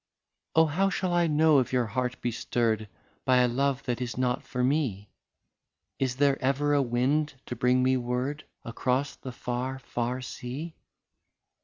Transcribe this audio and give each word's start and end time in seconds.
"Oh! 0.55 0.65
how 0.65 0.89
shall 0.89 1.13
I 1.13 1.27
know 1.27 1.59
if 1.59 1.71
your 1.71 1.85
heart 1.85 2.19
be 2.21 2.31
stirred 2.31 2.89
By 3.23 3.37
a 3.37 3.47
love 3.47 3.83
that 3.83 4.01
is 4.01 4.17
not 4.17 4.41
for 4.41 4.63
me; 4.63 5.11
Is 5.99 6.15
there 6.15 6.41
ever 6.41 6.73
a 6.73 6.81
wind 6.81 7.35
to 7.45 7.55
bring 7.55 7.83
me 7.83 7.97
word, 7.97 8.43
Across 8.65 9.17
the 9.17 9.31
far, 9.31 9.77
far 9.77 10.19
sea 10.21 10.73